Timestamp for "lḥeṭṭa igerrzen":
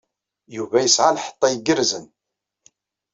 1.17-2.05